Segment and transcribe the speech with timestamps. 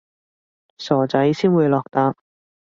[0.79, 2.15] 傻仔先會落疊